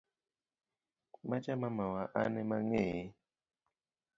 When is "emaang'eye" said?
2.41-3.01